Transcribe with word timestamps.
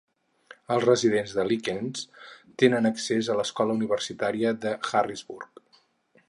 Els 0.75 0.85
residents 0.87 1.35
de 1.39 1.43
Lykens 1.49 2.01
tenen 2.63 2.91
accés 2.91 3.29
a 3.29 3.37
l'Escola 3.41 3.77
Universitària 3.81 4.55
de 4.65 4.73
Harrisburg. 5.03 5.63